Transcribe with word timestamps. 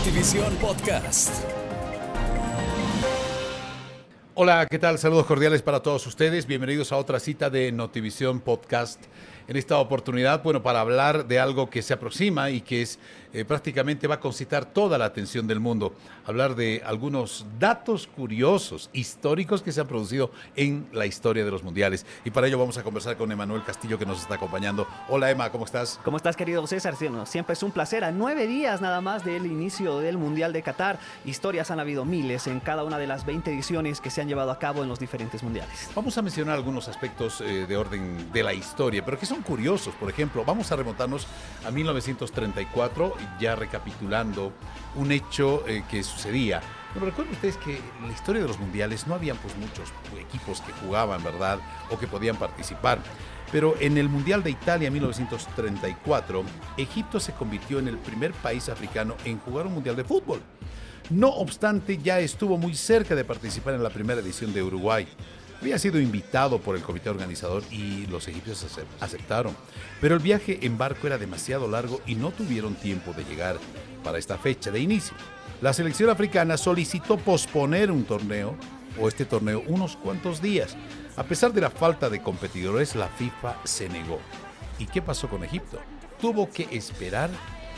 Notivisión 0.00 0.54
Podcast. 0.56 1.44
Hola, 4.34 4.66
¿qué 4.70 4.78
tal? 4.78 4.98
Saludos 4.98 5.26
cordiales 5.26 5.60
para 5.60 5.80
todos 5.80 6.06
ustedes. 6.06 6.46
Bienvenidos 6.46 6.90
a 6.90 6.96
otra 6.96 7.20
cita 7.20 7.50
de 7.50 7.70
Notivisión 7.70 8.40
Podcast. 8.40 8.98
En 9.46 9.58
esta 9.58 9.76
oportunidad, 9.76 10.42
bueno, 10.42 10.62
para 10.62 10.80
hablar 10.80 11.26
de 11.26 11.38
algo 11.38 11.68
que 11.68 11.82
se 11.82 11.92
aproxima 11.92 12.48
y 12.48 12.62
que 12.62 12.80
es 12.80 12.98
eh, 13.32 13.44
prácticamente 13.44 14.06
va 14.06 14.16
a 14.16 14.20
concitar 14.20 14.66
toda 14.66 14.98
la 14.98 15.06
atención 15.06 15.46
del 15.46 15.60
mundo. 15.60 15.94
Hablar 16.26 16.54
de 16.54 16.82
algunos 16.84 17.46
datos 17.58 18.06
curiosos, 18.06 18.90
históricos 18.92 19.62
que 19.62 19.72
se 19.72 19.80
han 19.80 19.86
producido 19.86 20.30
en 20.54 20.86
la 20.92 21.06
historia 21.06 21.44
de 21.44 21.50
los 21.50 21.62
mundiales. 21.62 22.06
Y 22.24 22.30
para 22.30 22.46
ello 22.46 22.58
vamos 22.58 22.78
a 22.78 22.82
conversar 22.82 23.16
con 23.16 23.32
Emanuel 23.32 23.64
Castillo 23.64 23.98
que 23.98 24.06
nos 24.06 24.20
está 24.20 24.34
acompañando. 24.34 24.86
Hola 25.08 25.30
Emma, 25.30 25.50
¿cómo 25.50 25.64
estás? 25.64 25.98
¿Cómo 26.04 26.16
estás 26.16 26.36
querido 26.36 26.66
César? 26.66 26.90
Siempre 27.24 27.54
es 27.54 27.62
un 27.62 27.70
placer. 27.70 28.04
A 28.04 28.10
nueve 28.10 28.46
días 28.46 28.80
nada 28.80 29.00
más 29.00 29.24
del 29.24 29.46
inicio 29.46 30.00
del 30.00 30.18
Mundial 30.18 30.52
de 30.52 30.62
Qatar, 30.62 30.98
historias 31.24 31.70
han 31.70 31.80
habido 31.80 32.04
miles 32.04 32.46
en 32.46 32.60
cada 32.60 32.84
una 32.84 32.98
de 32.98 33.06
las 33.06 33.24
20 33.24 33.50
ediciones 33.50 34.00
que 34.00 34.10
se 34.10 34.20
han 34.20 34.28
llevado 34.28 34.50
a 34.50 34.58
cabo 34.58 34.82
en 34.82 34.88
los 34.88 34.98
diferentes 34.98 35.42
mundiales. 35.42 35.88
Vamos 35.94 36.18
a 36.18 36.22
mencionar 36.22 36.56
algunos 36.56 36.88
aspectos 36.88 37.40
eh, 37.40 37.66
de 37.66 37.76
orden 37.76 38.30
de 38.32 38.42
la 38.42 38.52
historia, 38.52 39.04
pero 39.04 39.18
que 39.18 39.24
son 39.24 39.42
curiosos. 39.42 39.94
Por 39.94 40.10
ejemplo, 40.10 40.44
vamos 40.44 40.70
a 40.72 40.76
remontarnos 40.76 41.26
a 41.64 41.70
1934 41.70 43.14
ya 43.38 43.56
recapitulando 43.56 44.52
un 44.94 45.12
hecho 45.12 45.66
eh, 45.66 45.84
que 45.90 46.02
sucedía. 46.02 46.60
Recuerden 46.94 47.34
ustedes 47.34 47.56
que 47.58 47.76
en 47.76 48.06
la 48.06 48.12
historia 48.12 48.42
de 48.42 48.48
los 48.48 48.58
mundiales 48.58 49.06
no 49.06 49.14
habían 49.14 49.36
pues 49.36 49.56
muchos 49.56 49.92
equipos 50.20 50.60
que 50.60 50.72
jugaban, 50.72 51.22
¿verdad? 51.22 51.60
O 51.90 51.98
que 51.98 52.06
podían 52.06 52.36
participar. 52.36 52.98
Pero 53.52 53.74
en 53.80 53.98
el 53.98 54.08
Mundial 54.08 54.42
de 54.42 54.50
Italia 54.50 54.90
1934, 54.90 56.44
Egipto 56.76 57.18
se 57.18 57.32
convirtió 57.32 57.78
en 57.78 57.88
el 57.88 57.98
primer 57.98 58.32
país 58.32 58.68
africano 58.68 59.16
en 59.24 59.38
jugar 59.38 59.66
un 59.66 59.74
Mundial 59.74 59.96
de 59.96 60.04
fútbol. 60.04 60.40
No 61.10 61.28
obstante, 61.28 61.98
ya 61.98 62.20
estuvo 62.20 62.56
muy 62.56 62.74
cerca 62.74 63.16
de 63.16 63.24
participar 63.24 63.74
en 63.74 63.82
la 63.82 63.90
primera 63.90 64.20
edición 64.20 64.52
de 64.52 64.62
Uruguay. 64.62 65.08
Había 65.60 65.78
sido 65.78 66.00
invitado 66.00 66.58
por 66.58 66.74
el 66.74 66.82
comité 66.82 67.10
organizador 67.10 67.62
y 67.70 68.06
los 68.06 68.26
egipcios 68.28 68.66
aceptaron. 69.00 69.54
Pero 70.00 70.14
el 70.14 70.22
viaje 70.22 70.58
en 70.62 70.78
barco 70.78 71.06
era 71.06 71.18
demasiado 71.18 71.68
largo 71.68 72.00
y 72.06 72.14
no 72.14 72.30
tuvieron 72.30 72.74
tiempo 72.74 73.12
de 73.12 73.24
llegar 73.24 73.58
para 74.02 74.18
esta 74.18 74.38
fecha 74.38 74.70
de 74.70 74.80
inicio. 74.80 75.14
La 75.60 75.74
selección 75.74 76.08
africana 76.08 76.56
solicitó 76.56 77.18
posponer 77.18 77.90
un 77.90 78.04
torneo 78.04 78.56
o 78.98 79.08
este 79.08 79.26
torneo 79.26 79.62
unos 79.66 79.96
cuantos 79.98 80.40
días. 80.40 80.76
A 81.16 81.24
pesar 81.24 81.52
de 81.52 81.60
la 81.60 81.70
falta 81.70 82.08
de 82.08 82.22
competidores, 82.22 82.96
la 82.96 83.08
FIFA 83.08 83.56
se 83.64 83.90
negó. 83.90 84.18
¿Y 84.78 84.86
qué 84.86 85.02
pasó 85.02 85.28
con 85.28 85.44
Egipto? 85.44 85.78
Tuvo 86.18 86.48
que 86.48 86.66
esperar 86.70 87.28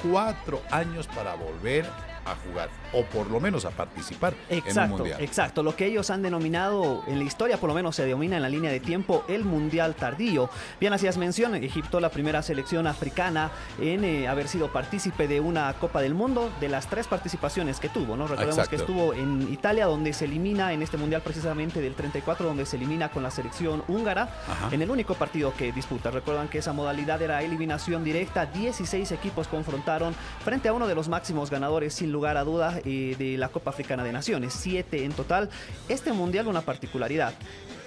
cuatro 0.09 0.63
años 0.71 1.09
para 1.09 1.35
volver 1.35 1.85
a 2.25 2.35
jugar 2.37 2.69
o 2.93 3.05
por 3.05 3.31
lo 3.31 3.41
menos 3.41 3.65
a 3.65 3.71
participar 3.71 4.35
exacto, 4.49 4.81
en 4.81 4.93
un 4.93 4.99
mundial. 4.99 5.21
Exacto, 5.21 5.63
lo 5.63 5.75
que 5.75 5.87
ellos 5.87 6.11
han 6.11 6.23
denominado 6.23 7.03
en 7.07 7.19
la 7.19 7.25
historia, 7.25 7.57
por 7.57 7.69
lo 7.69 7.75
menos 7.75 7.97
se 7.97 8.05
denomina 8.05 8.37
en 8.37 8.43
la 8.43 8.49
línea 8.49 8.71
de 8.71 8.81
tiempo 8.81 9.25
el 9.29 9.45
mundial 9.45 9.95
tardío. 9.95 10.51
Bien, 10.79 10.93
hacías 10.93 11.17
mención, 11.17 11.55
Egipto, 11.55 12.01
la 12.01 12.11
primera 12.11 12.43
selección 12.43 12.87
africana 12.87 13.51
en 13.81 14.05
eh, 14.05 14.29
haber 14.29 14.49
sido 14.49 14.73
partícipe 14.73 15.27
de 15.29 15.41
una 15.41 15.73
Copa 15.75 16.01
del 16.01 16.15
Mundo, 16.15 16.53
de 16.61 16.69
las 16.69 16.87
tres 16.87 17.07
participaciones 17.07 17.81
que 17.81 17.89
tuvo, 17.89 18.17
¿no? 18.17 18.27
Recordemos 18.27 18.69
que 18.69 18.77
estuvo 18.77 19.15
en 19.15 19.53
Italia, 19.53 19.87
donde 19.87 20.13
se 20.13 20.27
elimina 20.27 20.73
en 20.73 20.83
este 20.83 20.97
mundial 20.97 21.23
precisamente 21.23 21.81
del 21.81 21.95
34, 21.95 22.47
donde 22.47 22.67
se 22.67 22.77
elimina 22.77 23.11
con 23.11 23.23
la 23.23 23.31
selección 23.31 23.83
húngara, 23.89 24.29
en 24.71 24.83
el 24.83 24.91
único 24.91 25.15
partido 25.15 25.53
que 25.55 25.73
disputa. 25.73 26.11
Recuerdan 26.11 26.49
que 26.49 26.59
esa 26.59 26.73
modalidad 26.73 27.21
era 27.23 27.43
eliminación 27.43 28.05
directa, 28.05 28.47
16 28.47 29.13
equipos 29.13 29.49
confrontaron 29.49 30.15
frente 30.45 30.69
a 30.69 30.73
uno 30.73 30.87
de 30.87 30.95
los 30.95 31.09
máximos 31.09 31.51
ganadores 31.51 31.95
sin 31.95 32.12
lugar 32.13 32.37
a 32.37 32.45
dudas 32.45 32.81
eh, 32.85 33.17
de 33.19 33.37
la 33.37 33.49
Copa 33.49 33.71
Africana 33.71 34.05
de 34.05 34.13
Naciones, 34.13 34.53
siete 34.53 35.05
en 35.05 35.13
total. 35.13 35.51
Este 35.89 36.13
mundial 36.13 36.47
una 36.47 36.63
particularidad 36.63 37.35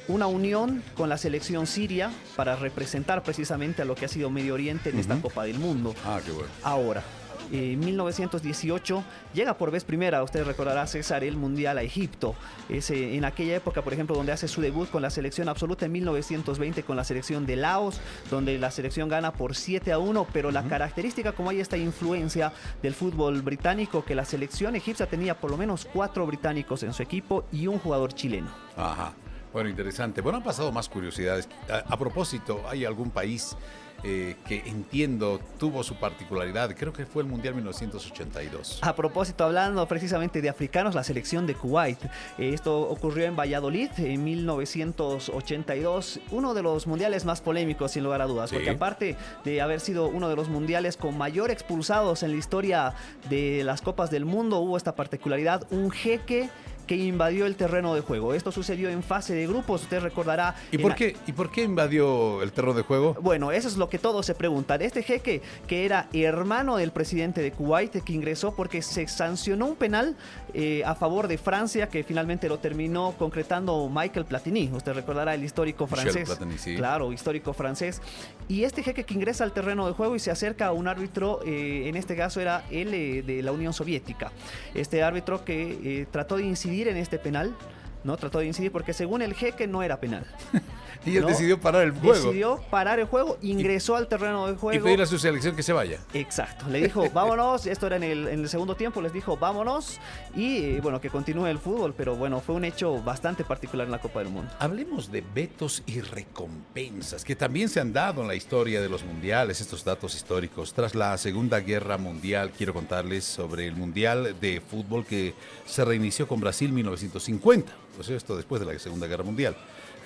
una 0.08 0.28
unión 0.28 0.84
con 0.96 1.10
la 1.10 1.18
selección 1.18 1.66
siria 1.66 2.12
para 2.36 2.56
representar 2.56 3.24
precisamente 3.24 3.82
a 3.82 3.86
lo 3.86 3.96
que 3.96 4.06
ha 4.06 4.08
sido 4.08 4.30
Medio 4.30 4.54
Oriente 4.54 4.90
en 4.90 5.00
esta 5.00 5.20
Copa 5.20 5.46
del 5.46 5.58
Mundo. 5.58 5.96
Ah, 6.06 6.20
qué 6.24 6.32
bueno. 6.32 6.50
Ahora, 6.64 7.04
en 7.52 7.80
1918 7.80 9.04
llega 9.34 9.58
por 9.58 9.72
vez 9.72 9.84
primera, 9.84 10.24
usted 10.24 10.46
recordará 10.46 10.88
César, 10.88 11.24
el 11.24 11.38
Mundial 11.38 11.78
a 11.78 11.84
Egipto. 11.84 12.36
Es 12.70 12.90
en 12.90 13.26
aquella 13.26 13.56
época, 13.56 13.84
por 13.84 13.94
ejemplo, 13.94 14.16
donde 14.16 14.32
hace 14.32 14.48
su 14.48 14.62
debut 14.62 14.90
con 14.90 15.02
la 15.02 15.10
selección 15.10 15.50
absoluta 15.50 15.86
en 15.86 15.92
1920 15.92 16.84
con 16.84 16.96
la 16.96 17.04
selección 17.04 17.46
de 17.46 17.56
Laos, 17.56 18.00
donde 18.30 18.58
la 18.58 18.72
selección 18.72 19.10
gana 19.10 19.34
por 19.34 19.56
7 19.56 19.92
a 19.92 20.00
1, 20.00 20.28
pero 20.34 20.52
la 20.52 20.64
característica 20.64 21.34
como 21.34 21.50
hay 21.50 21.60
esta 21.60 21.78
influencia 21.78 22.54
del 22.82 22.94
fútbol 22.94 23.42
británico, 23.42 24.04
que 24.06 24.16
la 24.16 24.26
selección 24.26 24.76
egipcia 24.76 25.08
tenía 25.08 25.40
por 25.40 25.52
lo 25.52 25.58
menos 25.58 25.88
cuatro 25.92 26.26
británicos 26.26 26.84
en 26.84 26.94
su 26.94 27.04
equipo 27.04 27.46
y 27.52 27.68
un 27.68 27.80
jugador 27.80 28.14
chileno. 28.14 28.50
Ajá. 28.76 29.14
Bueno, 29.56 29.70
interesante. 29.70 30.20
Bueno, 30.20 30.40
han 30.40 30.44
pasado 30.44 30.70
más 30.74 30.90
curiosidades. 30.90 31.48
a 31.70 31.98
propósito, 31.98 32.62
¿hay 32.68 32.84
algún 32.84 33.10
país 33.10 33.56
eh, 34.04 34.36
que 34.48 34.62
entiendo 34.68 35.40
tuvo 35.58 35.82
su 35.82 35.96
particularidad, 35.96 36.76
creo 36.76 36.92
que 36.94 37.06
fue 37.06 37.24
el 37.24 37.30
Mundial 37.30 37.56
1982. 37.56 38.80
A 38.84 38.94
propósito, 38.94 39.46
hablando 39.46 39.88
precisamente 39.88 40.42
de 40.42 40.50
africanos, 40.50 40.94
la 40.94 41.04
selección 41.04 41.48
de 41.48 41.56
Kuwait. 41.56 42.04
Eh, 42.38 42.50
esto 42.54 42.82
ocurrió 42.82 43.26
en 43.26 43.36
Valladolid 43.36 43.90
en 43.98 44.24
1982, 44.24 46.20
uno 46.32 46.54
de 46.54 46.62
los 46.62 46.86
mundiales 46.86 47.26
más 47.26 47.42
polémicos 47.42 47.94
sin 47.94 48.04
lugar 48.04 48.22
a 48.22 48.26
dudas, 48.26 48.52
porque 48.52 48.72
aparte 48.72 49.16
de 49.44 49.62
haber 49.62 49.80
sido 49.80 50.08
uno 50.08 50.28
de 50.30 50.36
los 50.36 50.50
mundiales 50.50 50.98
con 50.98 51.18
mayor 51.18 51.50
expulsados 51.50 52.22
en 52.22 52.32
la 52.32 52.38
historia 52.38 52.94
de 53.30 53.64
las 53.64 53.82
Copas 53.82 54.12
del 54.12 54.26
Mundo, 54.26 54.60
hubo 54.60 54.76
esta 54.78 54.96
particularidad, 54.96 55.66
un 55.72 55.90
jeque 55.90 56.50
que 56.86 56.96
invadió 56.96 57.46
el 57.46 57.56
terreno 57.56 57.96
de 57.96 58.02
juego. 58.02 58.34
Esto 58.34 58.52
sucedió 58.52 58.90
en 58.90 59.04
fase 59.04 59.34
de 59.34 59.48
grupos, 59.48 59.84
usted 59.84 60.02
recordará. 60.02 60.56
¿Y 60.72 60.78
por, 60.78 60.96
qué, 60.96 61.16
¿Y 61.28 61.32
por 61.32 61.52
qué 61.52 61.64
invadió 61.64 62.42
el 62.42 62.52
terreno 62.52 62.74
de 62.74 62.84
juego? 62.84 63.16
Bueno, 63.22 63.52
eso 63.52 63.68
es 63.68 63.78
lo 63.78 63.90
que 63.90 64.00
todos 64.00 64.26
se 64.26 64.36
preguntan. 64.36 64.82
Este 64.82 65.04
jeque, 65.04 65.42
que 65.68 65.86
era 65.86 66.08
hermano 66.14 66.78
del 66.78 66.92
presidente 66.92 67.42
de 67.42 67.52
Kuwait, 67.52 68.04
que 68.04 68.14
ingresó 68.14 68.56
porque 68.56 68.82
se 68.82 69.08
sancionó 69.08 69.68
un 69.68 69.76
penal 69.76 70.16
eh, 70.54 70.84
a 70.86 70.96
favor 70.96 71.28
de 71.28 71.38
Francia, 71.38 71.90
que 71.90 72.04
finalmente 72.04 72.48
lo 72.48 72.60
terminó 72.60 73.16
concretando 73.18 73.90
Michael 73.90 74.26
Platini. 74.26 74.70
Usted 74.72 74.94
recordará 74.94 75.34
el 75.34 75.44
histórico 75.44 75.88
francés. 75.88 76.26
Platini, 76.26 76.58
sí. 76.58 76.76
Claro, 76.76 77.12
histórico 77.12 77.54
francés. 77.54 78.02
Y 78.48 78.64
este 78.64 78.84
jeque 78.84 79.04
que 79.04 79.14
ingresa 79.14 79.44
al 79.44 79.54
terreno 79.54 79.88
de 79.88 79.94
juego 79.94 80.16
y 80.16 80.20
se 80.20 80.32
acerca 80.32 80.68
a 80.68 80.72
un 80.72 80.88
árbitro, 80.88 81.40
eh, 81.46 81.88
en 81.88 81.96
este 81.96 82.16
caso 82.16 82.40
era 82.40 82.64
él 82.70 82.94
eh, 82.94 83.24
de 83.24 83.42
la 83.42 83.52
Unión 83.52 83.74
Soviética. 83.74 84.32
Este 84.74 85.04
árbitro 85.04 85.44
que 85.44 86.08
trató 86.12 86.38
de 86.38 86.44
incidir 86.44 86.75
en 86.84 86.98
este 86.98 87.18
penal, 87.18 87.56
¿no? 88.04 88.18
Trató 88.18 88.40
de 88.40 88.48
incidir 88.48 88.72
porque 88.72 88.94
según 88.94 89.22
el 89.22 89.34
jeque 89.34 89.68
no 89.68 89.82
era 89.84 90.00
penal. 90.00 90.26
y 91.06 91.18
él 91.18 91.26
decidió 91.26 91.60
parar 91.60 91.84
el 91.84 91.92
juego. 91.92 92.14
Decidió 92.14 92.62
parar 92.70 93.00
el 93.00 93.06
juego, 93.06 93.38
ingresó 93.42 93.96
al 93.96 94.08
terreno 94.08 94.48
de 94.48 94.56
juego. 94.56 94.80
Y 94.80 94.84
pedir 94.84 95.02
a 95.02 95.06
su 95.06 95.18
selección 95.18 95.56
que 95.56 95.64
se 95.64 95.74
vaya. 95.74 96.00
Exacto. 96.14 96.66
Le 96.70 96.82
dijo, 96.82 97.10
vámonos. 97.12 97.66
Esto 97.66 97.88
era 97.88 97.96
en 97.96 98.04
el, 98.04 98.28
en 98.28 98.40
el 98.42 98.50
segundo 98.50 98.76
tiempo. 98.76 99.02
Les 99.02 99.14
dijo, 99.14 99.38
vámonos. 99.38 100.00
Y 100.36 100.58
eh, 100.58 100.80
bueno, 100.82 101.02
que 101.02 101.10
continúe 101.10 101.48
el 101.48 101.60
fútbol. 101.60 101.94
Pero 101.96 102.16
bueno, 102.16 102.40
fue 102.42 102.56
un 102.56 102.66
hecho 102.66 103.02
bastante 103.02 103.44
particular 103.44 103.86
en 103.86 103.92
la 103.92 104.00
Copa 104.00 104.20
del 104.20 104.30
Mundo. 104.30 104.52
Hablemos 104.60 105.12
de 105.12 105.24
vetos 105.34 105.84
y 105.86 106.02
recompensas 106.02 107.24
que 107.24 107.36
también 107.36 107.70
se 107.70 107.80
han 107.80 107.94
dado 107.94 108.22
en 108.22 108.28
la 108.28 108.36
historia 108.36 108.82
de 108.82 108.90
los 108.90 109.04
mundiales. 109.04 109.62
Estos 109.62 109.84
datos 109.84 110.16
históricos. 110.16 110.74
Tras 110.74 110.96
la 110.96 111.18
Segunda 111.18 111.60
Guerra 111.60 111.98
Mundial, 111.98 112.52
quiero 112.56 112.74
contarles 112.74 113.24
sobre 113.24 113.68
el 113.68 113.76
Mundial 113.76 114.36
de 114.40 114.62
Fútbol 114.62 115.06
que 115.06 115.34
se 115.66 115.86
reinició 115.86 116.28
con 116.28 116.40
Brasil 116.40 116.72
1950. 116.72 117.72
Pues 117.96 118.10
esto 118.10 118.36
después 118.36 118.60
de 118.60 118.72
la 118.72 118.80
Segunda 118.80 119.08
Guerra 119.08 119.24
Mundial. 119.24 119.56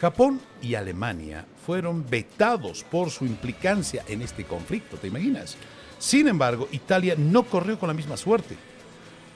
Japón 0.02 0.40
y 0.62 0.76
Alemania 0.76 1.46
fueron 1.66 2.10
vetados 2.10 2.84
por 2.84 3.10
su 3.10 3.26
implicancia 3.26 4.04
en 4.08 4.22
este 4.22 4.46
conflicto, 4.46 4.98
¿te 4.98 5.08
imaginas? 5.08 5.58
Sin 5.98 6.28
embargo, 6.28 6.70
Italia 6.72 7.16
no 7.18 7.44
corrió 7.44 7.78
con 7.78 7.88
la 7.88 7.94
misma 7.94 8.16
suerte. 8.16 8.56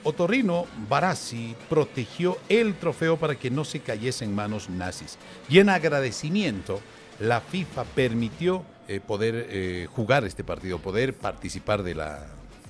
Otorrino 0.04 0.66
Barassi 0.88 1.54
protegió 1.68 2.38
el 2.48 2.74
trofeo 2.74 3.18
para 3.18 3.34
que 3.34 3.50
no 3.50 3.64
se 3.64 3.80
cayese 3.80 4.24
en 4.24 4.34
manos 4.34 4.70
nazis. 4.70 5.18
Y 5.48 5.58
en 5.58 5.68
agradecimiento, 5.68 6.80
la 7.20 7.40
FIFA 7.40 7.84
permitió 7.84 8.64
eh, 8.88 9.00
poder 9.00 9.46
eh, 9.50 9.86
jugar 9.94 10.24
este 10.24 10.44
partido, 10.44 10.78
poder 10.78 11.14
participar 11.14 11.82
de 11.82 11.94
la, 11.94 12.26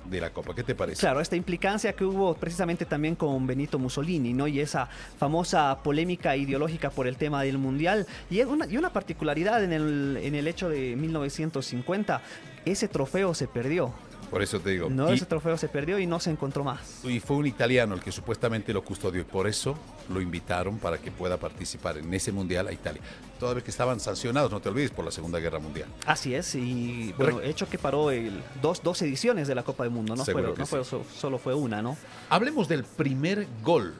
de 0.09 0.21
la 0.21 0.31
Copa. 0.31 0.53
¿Qué 0.53 0.63
te 0.63 0.75
parece? 0.75 0.99
Claro, 0.99 1.21
esta 1.21 1.35
implicancia 1.35 1.93
que 1.93 2.05
hubo 2.05 2.33
precisamente 2.35 2.85
también 2.85 3.15
con 3.15 3.45
Benito 3.47 3.79
Mussolini, 3.79 4.33
¿no? 4.33 4.47
Y 4.47 4.59
esa 4.59 4.87
famosa 5.17 5.79
polémica 5.83 6.35
ideológica 6.35 6.89
por 6.89 7.07
el 7.07 7.17
tema 7.17 7.43
del 7.43 7.57
Mundial. 7.57 8.05
Y 8.29 8.41
una, 8.41 8.65
y 8.67 8.77
una 8.77 8.91
particularidad 8.91 9.63
en 9.63 9.73
el, 9.73 10.19
en 10.21 10.35
el 10.35 10.47
hecho 10.47 10.69
de 10.69 10.95
1950, 10.95 12.21
ese 12.65 12.87
trofeo 12.87 13.33
se 13.33 13.47
perdió 13.47 13.93
Por 14.29 14.41
eso 14.41 14.59
te 14.59 14.71
digo. 14.71 14.89
No, 14.89 15.11
y, 15.11 15.15
ese 15.15 15.25
trofeo 15.25 15.57
se 15.57 15.67
perdió 15.67 15.99
y 15.99 16.07
no 16.07 16.19
se 16.19 16.31
encontró 16.31 16.63
más. 16.63 17.03
y 17.03 17.19
fue 17.19 17.37
un 17.37 17.47
italiano 17.47 17.95
el 17.95 18.01
que 18.01 18.11
supuestamente 18.11 18.73
lo 18.73 18.83
custodió 18.83 19.21
y 19.21 19.25
por 19.25 19.47
eso 19.47 19.77
lo 20.09 20.21
invitaron 20.21 20.77
para 20.77 20.97
que 20.97 21.11
pueda 21.11 21.37
participar 21.37 21.97
en 21.97 22.13
ese 22.13 22.31
mundial 22.31 22.67
a 22.67 22.71
Italia. 22.71 23.01
Toda 23.39 23.53
vez 23.53 23.63
que 23.63 23.71
estaban 23.71 23.99
sancionados, 23.99 24.51
no 24.51 24.59
te 24.59 24.69
olvides, 24.69 24.91
por 24.91 25.05
la 25.05 25.11
Segunda 25.11 25.39
Guerra 25.39 25.59
Mundial. 25.59 25.89
Así 26.05 26.33
es, 26.33 26.55
y 26.55 27.13
bueno, 27.17 27.41
hecho 27.41 27.67
que 27.69 27.77
paró 27.77 28.11
el, 28.11 28.41
dos, 28.61 28.81
dos 28.83 29.01
ediciones 29.01 29.47
de 29.47 29.55
la 29.55 29.63
Copa 29.63 29.83
del 29.83 29.91
Mundo, 29.91 30.15
no, 30.15 30.25
fue, 30.25 30.41
no 30.41 30.65
sí. 30.65 30.97
solo 31.19 31.37
fue 31.37 31.53
una, 31.53 31.81
¿no? 31.81 31.97
Hablemos 32.29 32.67
del 32.67 32.83
primer 32.83 33.47
gol 33.63 33.93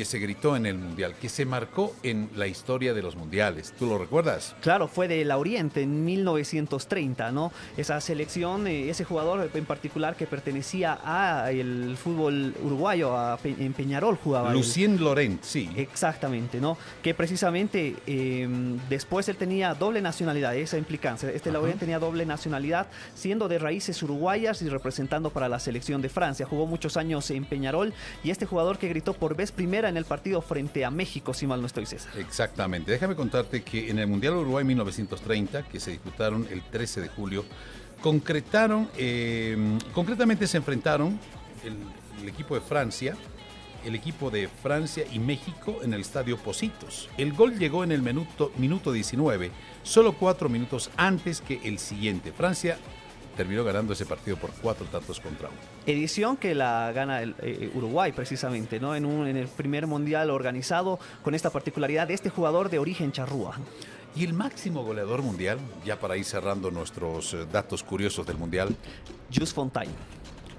que 0.00 0.06
se 0.06 0.18
gritó 0.18 0.56
en 0.56 0.64
el 0.64 0.78
mundial, 0.78 1.14
que 1.20 1.28
se 1.28 1.44
marcó 1.44 1.94
en 2.02 2.30
la 2.34 2.46
historia 2.46 2.94
de 2.94 3.02
los 3.02 3.16
mundiales. 3.16 3.74
¿Tú 3.78 3.84
lo 3.84 3.98
recuerdas? 3.98 4.56
Claro, 4.62 4.88
fue 4.88 5.08
de 5.08 5.26
la 5.26 5.36
Oriente 5.36 5.82
en 5.82 6.06
1930, 6.06 7.30
¿no? 7.32 7.52
Esa 7.76 8.00
selección, 8.00 8.66
eh, 8.66 8.88
ese 8.88 9.04
jugador 9.04 9.50
en 9.52 9.66
particular 9.66 10.16
que 10.16 10.26
pertenecía 10.26 10.94
al 10.94 11.98
fútbol 11.98 12.54
uruguayo, 12.64 13.14
a 13.14 13.36
Pe- 13.36 13.54
en 13.58 13.74
Peñarol 13.74 14.16
jugaba. 14.16 14.48
él. 14.52 14.56
Lucien 14.56 15.04
Laurent, 15.04 15.42
sí. 15.42 15.68
Exactamente, 15.76 16.62
¿no? 16.62 16.78
Que 17.02 17.12
precisamente 17.12 17.96
eh, 18.06 18.48
después 18.88 19.28
él 19.28 19.36
tenía 19.36 19.74
doble 19.74 20.00
nacionalidad, 20.00 20.56
esa 20.56 20.78
implicancia. 20.78 21.28
Este 21.30 21.50
Ajá. 21.50 21.58
Laurent 21.58 21.78
tenía 21.78 21.98
doble 21.98 22.24
nacionalidad, 22.24 22.86
siendo 23.14 23.48
de 23.48 23.58
raíces 23.58 24.02
uruguayas 24.02 24.62
y 24.62 24.68
representando 24.70 25.28
para 25.28 25.50
la 25.50 25.58
selección 25.58 26.00
de 26.00 26.08
Francia. 26.08 26.46
Jugó 26.46 26.66
muchos 26.66 26.96
años 26.96 27.30
en 27.30 27.44
Peñarol 27.44 27.92
y 28.24 28.30
este 28.30 28.46
jugador 28.46 28.78
que 28.78 28.88
gritó 28.88 29.12
por 29.12 29.36
vez 29.36 29.52
primera 29.52 29.89
en 29.90 29.96
el 29.96 30.04
partido 30.04 30.40
frente 30.40 30.84
a 30.84 30.90
México, 30.90 31.34
si 31.34 31.46
mal 31.46 31.60
no 31.60 31.66
estoy, 31.66 31.86
César. 31.86 32.12
Exactamente. 32.18 32.90
Déjame 32.90 33.14
contarte 33.14 33.62
que 33.62 33.90
en 33.90 33.98
el 33.98 34.06
Mundial 34.06 34.34
Uruguay 34.34 34.64
1930, 34.64 35.64
que 35.64 35.78
se 35.78 35.90
disputaron 35.90 36.46
el 36.50 36.62
13 36.62 37.02
de 37.02 37.08
julio, 37.08 37.44
concretaron, 38.00 38.88
eh, 38.96 39.56
concretamente 39.92 40.46
se 40.46 40.56
enfrentaron 40.56 41.18
el, 41.64 41.76
el 42.22 42.28
equipo 42.28 42.54
de 42.54 42.60
Francia, 42.62 43.16
el 43.84 43.94
equipo 43.94 44.30
de 44.30 44.48
Francia 44.48 45.04
y 45.10 45.18
México 45.18 45.80
en 45.82 45.94
el 45.94 46.00
estadio 46.00 46.36
Positos. 46.38 47.08
El 47.16 47.32
gol 47.32 47.58
llegó 47.58 47.84
en 47.84 47.92
el 47.92 48.02
minuto, 48.02 48.52
minuto 48.56 48.92
19, 48.92 49.50
solo 49.82 50.12
cuatro 50.12 50.48
minutos 50.48 50.90
antes 50.96 51.40
que 51.40 51.60
el 51.64 51.78
siguiente. 51.78 52.32
Francia 52.32 52.78
terminó 53.40 53.64
ganando 53.64 53.94
ese 53.94 54.04
partido 54.04 54.36
por 54.36 54.50
cuatro 54.50 54.84
tantos 54.84 55.18
contra 55.18 55.48
uno. 55.48 55.56
Edición 55.86 56.36
que 56.36 56.54
la 56.54 56.92
gana 56.92 57.22
el, 57.22 57.34
eh, 57.40 57.70
Uruguay 57.72 58.12
precisamente, 58.12 58.78
¿no? 58.78 58.94
En, 58.94 59.06
un, 59.06 59.26
en 59.26 59.38
el 59.38 59.48
primer 59.48 59.86
mundial 59.86 60.28
organizado 60.28 60.98
con 61.22 61.34
esta 61.34 61.48
particularidad 61.48 62.06
de 62.06 62.12
este 62.12 62.28
jugador 62.28 62.68
de 62.68 62.78
origen 62.78 63.12
charrúa. 63.12 63.56
Y 64.14 64.24
el 64.24 64.34
máximo 64.34 64.84
goleador 64.84 65.22
mundial, 65.22 65.58
ya 65.86 65.98
para 65.98 66.18
ir 66.18 66.26
cerrando 66.26 66.70
nuestros 66.70 67.32
eh, 67.32 67.46
datos 67.50 67.82
curiosos 67.82 68.26
del 68.26 68.36
mundial, 68.36 68.76
Jules 69.32 69.54
Fontaine. 69.54 69.94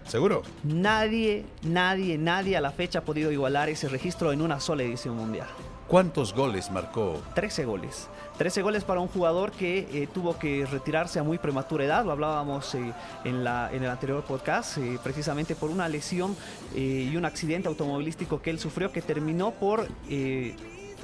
¿seguro? 0.08 0.42
Nadie, 0.64 1.46
nadie, 1.62 2.18
nadie 2.18 2.58
a 2.58 2.62
la 2.62 2.72
fecha 2.72 3.00
ha 3.00 3.04
podido 3.04 3.32
igualar 3.32 3.70
ese 3.70 3.90
registro 3.90 4.34
en 4.34 4.42
una 4.42 4.60
sola 4.60 4.82
edición 4.82 5.16
mundial. 5.16 5.48
¿Cuántos 5.92 6.34
goles 6.34 6.72
marcó? 6.72 7.22
13 7.36 7.66
goles. 7.66 8.08
13 8.38 8.62
goles 8.62 8.86
para 8.86 9.02
un 9.02 9.10
jugador 9.10 9.52
que 9.52 9.80
eh, 9.92 10.08
tuvo 10.08 10.40
que 10.40 10.66
retirarse 10.66 11.20
a 11.20 11.24
muy 11.24 11.38
prematura 11.38 11.84
edad, 11.84 12.06
lo 12.06 12.14
hablábamos 12.14 12.74
eh, 12.76 12.94
en, 13.26 13.44
la, 13.44 13.70
en 13.74 13.84
el 13.84 13.90
anterior 13.90 14.24
podcast, 14.24 14.78
eh, 14.78 14.98
precisamente 15.04 15.54
por 15.54 15.70
una 15.70 15.90
lesión 15.90 16.38
y 16.74 17.14
un 17.18 17.26
accidente 17.26 17.68
automovilístico 17.68 18.42
que 18.42 18.52
él 18.52 18.60
sufrió 18.60 18.94
que 18.94 19.02
terminó 19.02 19.52
por 19.52 19.86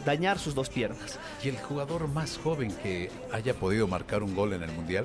dañar 0.05 0.39
sus 0.39 0.55
dos 0.55 0.69
piernas. 0.69 1.19
¿Y 1.43 1.49
el 1.49 1.57
jugador 1.57 2.07
más 2.07 2.37
joven 2.37 2.71
que 2.81 3.11
haya 3.33 3.55
podido 3.55 3.89
marcar 3.89 4.23
un 4.23 4.33
gol 4.35 4.53
en 4.53 4.63
el 4.63 4.71
mundial? 4.71 5.03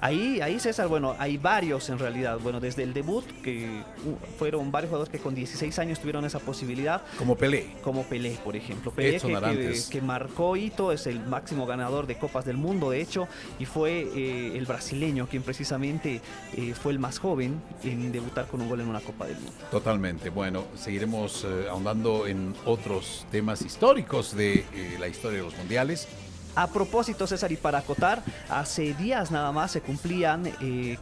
Ahí, 0.00 0.40
ahí 0.40 0.60
César, 0.60 0.88
bueno, 0.88 1.16
hay 1.18 1.38
varios 1.38 1.88
en 1.88 1.98
realidad. 1.98 2.38
Bueno, 2.42 2.60
desde 2.60 2.82
el 2.82 2.92
debut, 2.92 3.24
que 3.42 3.82
uh, 4.04 4.36
fueron 4.38 4.70
varios 4.70 4.90
jugadores 4.90 5.10
que 5.10 5.18
con 5.18 5.34
16 5.34 5.78
años 5.78 6.00
tuvieron 6.00 6.24
esa 6.24 6.38
posibilidad, 6.38 7.02
Como 7.18 7.36
Pelé. 7.36 7.72
como 7.82 8.04
Pelé, 8.04 8.38
por 8.44 8.56
ejemplo. 8.56 8.90
Pelé 8.90 9.18
que, 9.20 9.28
que, 9.28 9.80
que 9.90 10.00
marcó 10.02 10.56
hito, 10.56 10.92
es 10.92 11.06
el 11.06 11.20
máximo 11.20 11.66
ganador 11.66 12.06
de 12.06 12.18
Copas 12.18 12.44
del 12.44 12.56
Mundo, 12.56 12.90
de 12.90 13.00
hecho, 13.00 13.26
y 13.58 13.64
fue 13.64 14.08
eh, 14.14 14.56
el 14.56 14.66
brasileño 14.66 15.26
quien 15.28 15.42
precisamente 15.42 16.20
eh, 16.54 16.74
fue 16.74 16.92
el 16.92 16.98
más 16.98 17.18
joven 17.18 17.60
en 17.82 18.12
debutar 18.12 18.46
con 18.46 18.60
un 18.60 18.68
gol 18.68 18.80
en 18.80 18.88
una 18.88 19.00
Copa 19.00 19.26
del 19.26 19.36
Mundo. 19.36 19.52
Totalmente. 19.70 20.30
Bueno, 20.30 20.64
seguiremos 20.76 21.44
eh, 21.44 21.66
ahondando 21.70 22.26
en 22.26 22.54
otros 22.64 23.26
temas 23.30 23.62
históricos 23.62 24.36
de 24.36 24.64
la 24.98 25.08
historia 25.08 25.38
de 25.38 25.44
los 25.44 25.56
mundiales. 25.56 26.08
A 26.56 26.68
propósito, 26.68 27.26
César, 27.26 27.52
y 27.52 27.56
para 27.56 27.78
acotar, 27.78 28.22
hace 28.48 28.94
días 28.94 29.30
nada 29.30 29.52
más 29.52 29.72
se 29.72 29.82
cumplían 29.82 30.46
eh, 30.62 30.96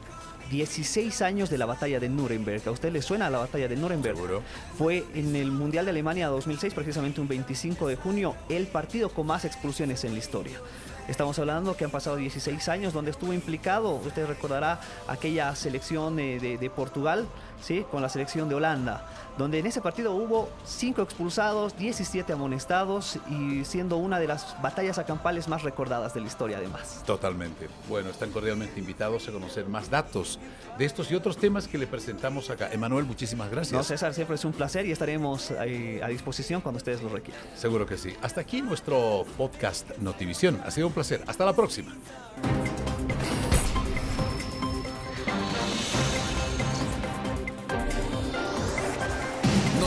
16 0.50 1.22
años 1.22 1.48
de 1.48 1.58
la 1.58 1.64
batalla 1.64 2.00
de 2.00 2.08
Nuremberg. 2.08 2.66
¿A 2.66 2.72
usted 2.72 2.92
le 2.92 3.00
suena 3.00 3.30
la 3.30 3.38
batalla 3.38 3.68
de 3.68 3.76
Nuremberg? 3.76 4.16
Seguro. 4.16 4.42
Fue 4.76 5.04
en 5.14 5.36
el 5.36 5.52
Mundial 5.52 5.84
de 5.84 5.92
Alemania 5.92 6.26
2006, 6.26 6.74
precisamente 6.74 7.20
un 7.20 7.28
25 7.28 7.86
de 7.86 7.94
junio, 7.94 8.34
el 8.48 8.66
partido 8.66 9.10
con 9.10 9.28
más 9.28 9.44
expulsiones 9.44 10.02
en 10.02 10.14
la 10.14 10.18
historia. 10.18 10.58
Estamos 11.06 11.38
hablando 11.38 11.76
que 11.76 11.84
han 11.84 11.90
pasado 11.92 12.16
16 12.16 12.68
años 12.68 12.92
donde 12.92 13.12
estuvo 13.12 13.32
implicado, 13.32 13.94
usted 13.94 14.26
recordará 14.26 14.80
aquella 15.06 15.54
selección 15.54 16.18
eh, 16.18 16.40
de, 16.40 16.58
de 16.58 16.70
Portugal, 16.70 17.26
¿sí? 17.60 17.84
con 17.90 18.02
la 18.02 18.08
selección 18.08 18.48
de 18.48 18.54
Holanda, 18.54 19.06
donde 19.38 19.58
en 19.58 19.66
ese 19.66 19.80
partido 19.80 20.14
hubo 20.14 20.48
5 20.64 21.02
expulsados, 21.02 21.76
17 21.76 22.32
amonestados 22.32 23.18
y 23.30 23.64
siendo 23.64 23.96
una 23.96 24.18
de 24.18 24.26
las 24.26 24.60
batallas 24.62 24.98
acampales 24.98 25.48
más 25.48 25.62
recordadas 25.62 26.14
de 26.14 26.20
la 26.20 26.26
historia 26.26 26.58
además. 26.58 27.02
Totalmente. 27.06 27.68
Bueno, 27.88 28.10
están 28.10 28.30
cordialmente 28.30 28.78
invitados 28.78 29.28
a 29.28 29.32
conocer 29.32 29.66
más 29.66 29.90
datos 29.90 30.38
de 30.78 30.84
estos 30.84 31.10
y 31.10 31.14
otros 31.14 31.36
temas 31.36 31.68
que 31.68 31.78
le 31.78 31.86
presentamos 31.86 32.50
acá. 32.50 32.70
Emanuel, 32.72 33.04
muchísimas 33.04 33.48
No, 33.48 33.52
gracias. 33.52 33.86
César, 33.86 34.14
siempre 34.14 34.36
es 34.36 34.44
un 34.44 34.52
placer 34.52 34.86
y 34.86 34.92
estaremos 34.92 35.50
a 35.50 36.08
disposición 36.08 36.60
cuando 36.60 36.78
ustedes 36.78 37.02
lo 37.02 37.08
requieran. 37.08 37.42
Seguro 37.56 37.86
que 37.86 37.96
sí. 37.96 38.14
Hasta 38.22 38.40
aquí 38.40 38.62
nuestro 38.62 39.24
podcast 39.36 39.96
Notivisión. 39.98 40.60
Ha 40.64 40.70
sido 40.70 40.88
un 40.88 40.92
placer. 40.92 41.22
Hasta 41.26 41.44
la 41.44 41.52
próxima. 41.52 41.92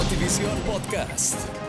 Notivisión 0.07 0.57
Podcast. 0.65 1.66